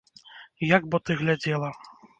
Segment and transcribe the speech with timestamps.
[0.77, 1.71] Як бо ты глядзела!